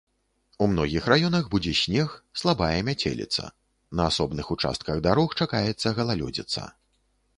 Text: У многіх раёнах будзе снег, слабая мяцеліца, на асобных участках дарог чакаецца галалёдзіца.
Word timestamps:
У 0.65 0.67
многіх 0.69 1.03
раёнах 1.11 1.43
будзе 1.55 1.73
снег, 1.81 2.15
слабая 2.43 2.71
мяцеліца, 2.87 3.43
на 3.99 4.09
асобных 4.13 4.45
участках 4.57 4.95
дарог 5.09 5.29
чакаецца 5.43 5.95
галалёдзіца. 6.01 6.69